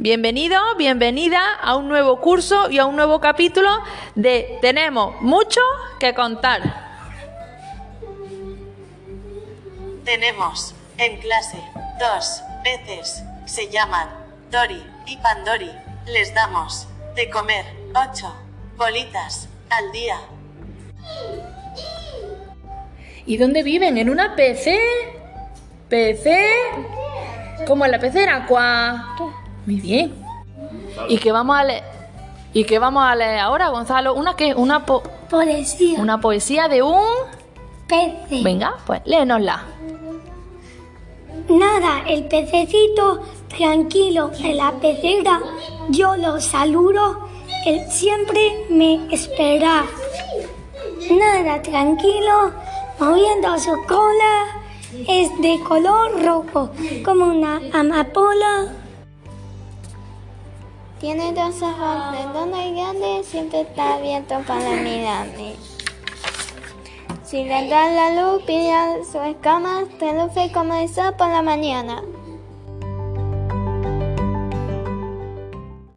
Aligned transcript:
Bienvenido, 0.00 0.60
bienvenida 0.76 1.40
a 1.60 1.74
un 1.74 1.88
nuevo 1.88 2.20
curso 2.20 2.70
y 2.70 2.78
a 2.78 2.86
un 2.86 2.94
nuevo 2.94 3.20
capítulo 3.20 3.68
de 4.14 4.56
Tenemos 4.60 5.20
mucho 5.22 5.60
que 5.98 6.14
contar. 6.14 6.62
Tenemos 10.04 10.72
en 10.98 11.18
clase 11.18 11.58
dos 11.98 12.42
peces. 12.62 13.24
Se 13.46 13.68
llaman 13.70 14.08
Dori 14.52 14.80
y 15.06 15.16
Pandori. 15.16 15.72
Les 16.06 16.32
damos 16.32 16.86
de 17.16 17.28
comer 17.28 17.64
ocho 17.92 18.32
bolitas 18.76 19.48
al 19.68 19.90
día. 19.90 20.20
¿Y 23.26 23.36
dónde 23.36 23.64
viven? 23.64 23.98
¿En 23.98 24.10
una 24.10 24.36
PC? 24.36 24.78
¿PC? 25.88 26.38
¿Como 27.66 27.84
en 27.84 27.90
la 27.90 27.98
pecera? 27.98 28.46
¿Cuá? 28.46 29.16
Muy 29.68 29.80
bien. 29.82 30.14
¿Y 31.10 31.18
qué 31.18 31.30
vamos 31.30 31.54
a 31.58 31.62
leer? 31.62 31.82
¿Y 32.54 32.64
qué 32.64 32.78
vamos 32.78 33.04
a 33.04 33.14
leer 33.14 33.38
ahora, 33.40 33.68
Gonzalo? 33.68 34.14
¿Una 34.14 34.34
qué? 34.34 34.54
¿Una, 34.54 34.86
po- 34.86 35.02
Poesía. 35.28 36.00
una 36.00 36.18
poesía 36.22 36.68
de 36.68 36.80
un...? 36.82 37.04
Pece. 37.86 38.42
Venga, 38.42 38.76
pues 38.86 39.02
léenosla. 39.04 39.62
Nada, 41.50 42.02
el 42.06 42.24
pececito 42.28 43.20
tranquilo 43.58 44.30
en 44.38 44.56
la 44.56 44.72
pecera. 44.72 45.38
Yo 45.90 46.16
lo 46.16 46.40
saludo. 46.40 47.28
Él 47.66 47.82
siempre 47.90 48.64
me 48.70 49.12
espera. 49.14 49.84
Nada, 51.10 51.60
tranquilo, 51.60 52.52
moviendo 52.98 53.58
su 53.58 53.72
cola. 53.86 54.46
Es 55.06 55.28
de 55.42 55.60
color 55.68 56.24
rojo, 56.24 56.70
como 57.04 57.26
una 57.26 57.60
amapola. 57.74 58.72
Tiene 61.00 61.32
dos 61.32 61.62
ojos 61.62 62.10
redondos 62.10 62.60
y 62.60 62.74
grandes, 62.74 63.26
siempre 63.26 63.60
está 63.60 63.94
abierto 63.94 64.42
para 64.46 64.70
mirarme. 64.70 65.54
Si 67.22 67.44
le 67.44 67.68
da 67.68 67.88
la 67.88 68.20
luz, 68.20 68.42
pilla 68.42 68.96
sus 69.04 69.22
escamas, 69.22 69.84
reluce 70.00 70.50
como 70.52 70.74
el 70.74 70.88
sol 70.88 71.14
por 71.16 71.28
la 71.28 71.42
mañana. 71.42 72.02